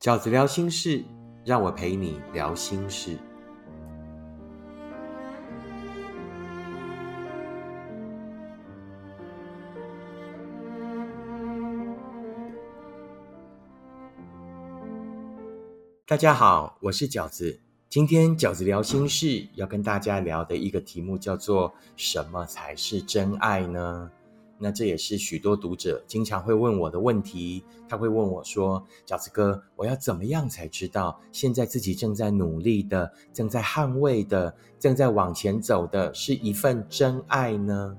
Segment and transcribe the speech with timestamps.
[0.00, 1.04] 饺子聊心事，
[1.44, 3.18] 让我陪你聊心事。
[16.06, 17.60] 大家好，我是饺子。
[17.90, 24.10] 今天饺子聊心事要跟大家聊的一个题目叫做“什么才是真爱呢？”
[24.60, 27.64] 那这也是许多读者经常会问我的问题。
[27.88, 37.96] 他会问我说：“饺子哥，我要怎么样才知道现在自己正在努力的、正在捍卫的、正在往前走的是一份真爱呢？”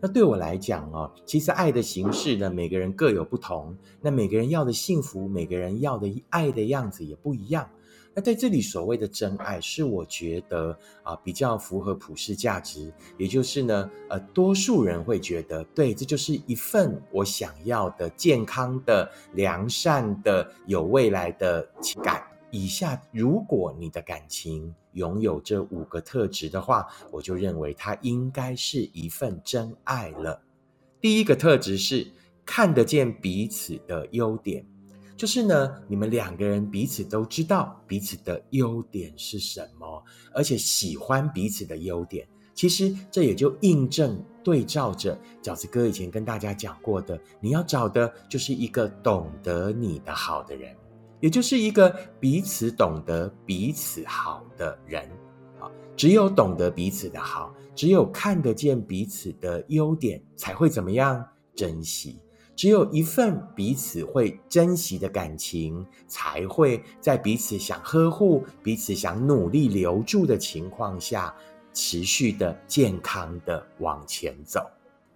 [0.00, 3.76] 那对我来讲哦，其实爱的形式呢，每个人各有不同。
[4.00, 7.68] 那每个人要的幸福，每个人要的爱的样子也不一样。
[8.14, 22.22] 那在这里所谓的真爱，是我觉得啊比较符合普世价值，也就是呢，呃，多数人会觉得，对，这就是一份我想要的健康的、良善的、有未来的情感。
[22.50, 30.38] 以下，如果你的感情拥有这五个特质的话，我就认为它应该是一份真爱了。
[31.00, 32.06] 第一个特质是
[32.44, 34.66] 看得见彼此的优点。
[35.16, 40.02] 就是呢，你们两个人彼此都知道彼此的优点是什么，
[40.34, 42.26] 而且喜欢彼此的优点。
[42.54, 50.76] 其实这也就印证对照着饺子哥以前跟大家讲过的，你要找的就是一个懂得你的好的人，
[51.20, 51.88] 也就是一个
[52.20, 55.02] 彼此懂得彼此好的人。
[55.60, 62.18] 啊，只有懂得彼此的好，只有看得见彼此的优点，才会怎么样珍惜。
[62.54, 71.34] 只有一份彼此会珍惜的感情，才会在彼此想呵护、彼此想努力留住的情况下，
[71.72, 74.64] 持续的健康的往前走。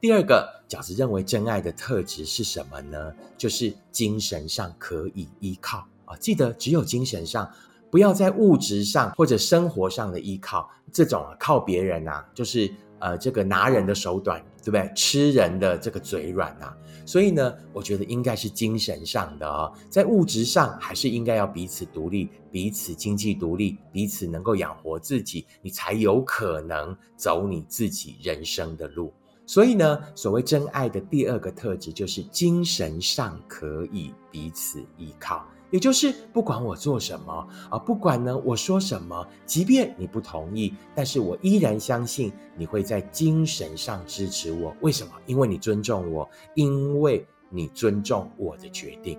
[0.00, 3.12] 第二个饺子认为真爱的特质是什么呢？
[3.36, 6.16] 就是精神上可以依靠啊！
[6.16, 7.50] 记得只有精神上，
[7.90, 10.70] 不要在物质上或者生活上的依靠。
[10.92, 14.92] 这种靠别人啊，就是呃这个拿人的手短，对不对？
[14.94, 16.72] 吃人的这个嘴软呐！
[17.04, 29.12] 所以呢，我觉得应该是精神上的啊，在物质上还是应该要彼此独立，彼此经济独立，彼此能够养活自己，你才有可能走你自己人生的路。
[29.46, 44.74] 所以呢，所谓真爱的第二个特质就是精神上可以彼此依靠，也就是不管我做什么啊，不管呢我说什么，即便你不同意，但是我依然相信你会在精神上支持我。
[44.80, 45.12] 为什么？
[45.26, 49.16] 因为你尊重我，因为你尊重我的决定。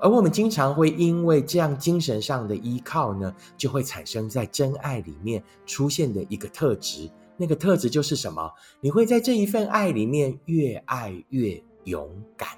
[0.00, 7.10] 而我们经常会因为这样精神上的依靠呢，就会产生在真爱里面出现的一个特质。
[7.36, 8.52] 那个特质就是什么？
[8.80, 12.48] 你会在这一份爱里面越爱越勇敢。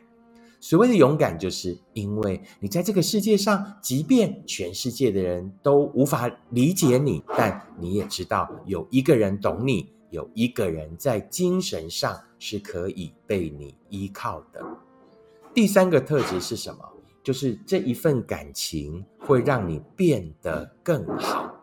[0.60, 14.60] 所谓的勇敢，就是因为你在这个世界上，即便全世界的人都无法理解你，但你也知道有一个人懂你，有一个人在精神上是可以被你依靠的。
[15.54, 16.78] 第三个特质是什么？
[17.22, 21.54] 就是这一份感情会让你变得更好。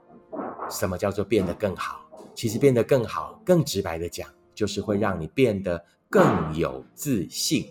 [0.69, 2.02] 什么叫做变得更好？
[2.35, 7.67] 其实变得更好，更直白的讲，就是会让你变得更有自信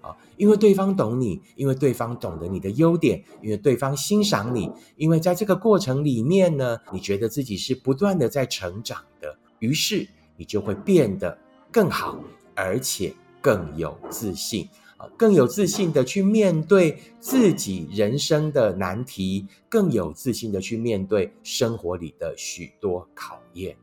[0.00, 0.16] 啊！
[0.36, 10.06] 因为对方懂你，因为对方懂得你的优点，因为对方欣赏你，因为在这个过程里面呢，你觉得自己是不断的在成长的，于是
[10.36, 11.36] 你就会变得
[11.72, 12.18] 更好，
[12.54, 15.08] 而且更有自信啊！
[15.16, 23.76] 更有自信的去面对自己人生的难题，更有自信的去面对生活里的许多考验。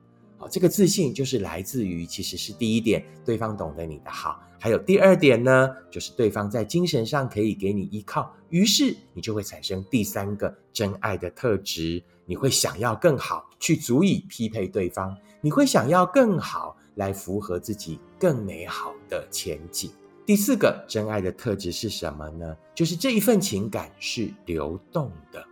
[0.50, 8.32] 这个自信就是来自于，其实是第一点，对方懂得你的好；还有第二点呢，就是对方在精神上可以给你依靠。
[8.50, 19.92] 于是你就会产生第三个真爱的特质，你会想要更好，去足以匹配对方；你会想要更好，来符合自己更美好的前景。
[20.26, 22.56] 第四个真爱的特质是什么呢？
[22.74, 25.46] 就是这一份情感是流动的。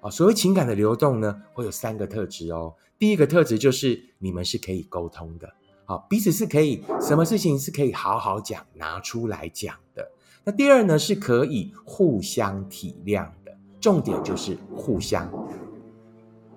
[0.00, 2.74] 啊，所谓情感的流动呢，会有三个特质哦。
[2.98, 5.52] 第一个特质就是你们是可以沟通的，
[5.84, 10.08] 好，彼此是可以什么事情是可以好好讲，拿出来讲的。
[10.44, 15.26] 那第二呢，是可以互相体谅的，重点就是互相。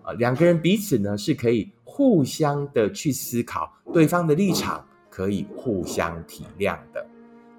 [0.03, 7.05] 啊，两个人彼此呢是可以互相的去思考对方的立场，可以互相体谅的。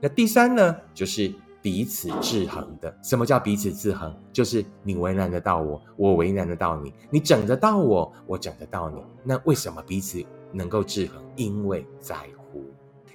[0.00, 1.32] 那第三呢，就是。
[1.62, 4.12] 彼此制衡的，什么叫彼此制衡？
[4.32, 9.00] 就是你为难得到我，我为难得到你，你整得到我，我整得到你。
[9.22, 10.22] 那为什么彼此
[10.52, 11.22] 能够制衡？
[11.36, 12.64] 因为在乎，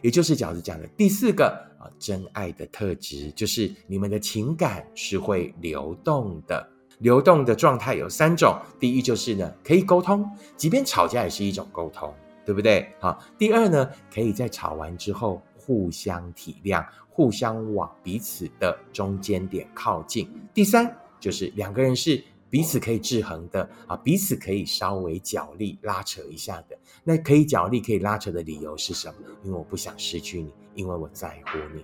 [0.01, 1.45] 也就是饺子讲的第四个
[1.77, 6.65] 啊，真爱的特质就是你们的情感是会流动的。
[6.99, 12.11] 流动的状态有三种，第一就是呢，可以沟通，即便吵架也是一种沟通，
[12.43, 12.91] 对不对？
[12.99, 20.31] 好，第二呢，可以在吵完之后互相体谅，互相往彼此的中间点靠近。
[20.53, 26.79] 第三就是两个人是彼此可以制衡的啊，彼此可以稍微角力拉扯一下的。
[27.03, 29.15] 那可以角力可以拉扯的理由是什么？
[29.43, 31.83] 因为我不想失去你，因为我在乎你。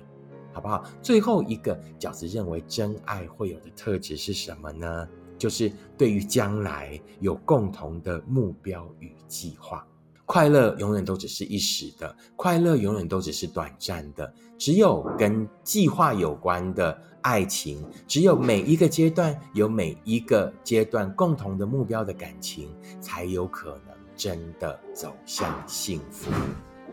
[0.53, 0.85] 好不好？
[1.01, 5.05] 最后一个饺子认为真爱会有的特质是什么呢？
[5.37, 9.85] 就是对于将来有共同的目标与计划。
[10.25, 14.33] 快乐永远都只是一时的，快乐永远都只是短暂的。
[14.57, 22.69] 只有跟计划有关的爱情，只有每一个阶段有每一个阶段共同的目标的感情，
[23.01, 26.31] 才有可能真的走向幸福。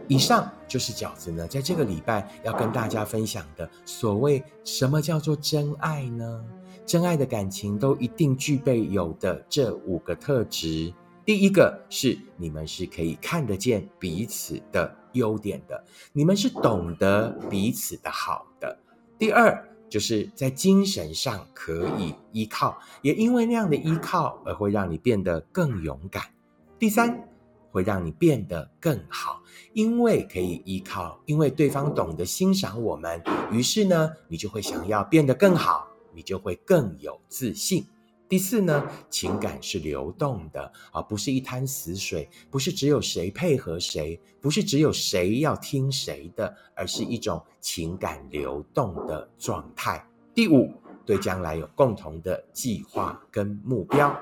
[0.08, 6.44] 以上就是饺子呢，在这个礼拜要跟大家分享的所谓什么叫做真爱呢？
[6.84, 10.92] 真爱的感情都一定具备有的这五个特质。
[11.30, 18.76] 第一个是你们是可以看得见彼此的优点的，你们是懂得彼此的好的。
[19.16, 26.24] 第二就是在精神上可以依靠，也因为那样的依靠而会让你变得更勇敢。
[26.80, 27.28] 第三。
[27.70, 29.40] 会让你变得更好，
[29.74, 33.22] 因为可以依靠，因为对方懂得欣赏我们，
[33.52, 37.86] 于是呢，你就会想要变得更好，你就会更有自信。
[38.30, 50.06] 第四呢，情感是流动的，而不是一滩死水，不是只有谁配合谁，不是只有谁要听谁的，而是一种情感流动的状态。
[50.32, 50.72] 第五，
[51.04, 54.16] 对将来有共同的计划跟目标。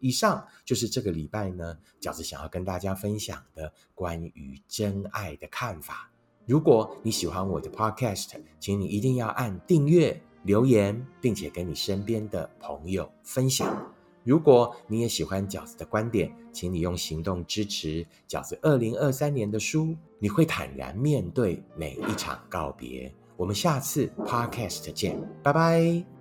[0.00, 6.10] 以上就是这个礼拜呢，饺子想要跟大家分享的关于真爱的看法。
[6.44, 13.92] 如果你喜欢我的 Podcast，请你一定要按订阅、留言，并且跟你身边的朋友分享。
[14.24, 19.94] 如果你也喜欢饺子的观点，请你用行动支持饺子二零二三年的书。
[20.18, 23.12] 你会坦然面对每一场告别。
[23.36, 26.06] 我们下次 Podcast 见，拜拜。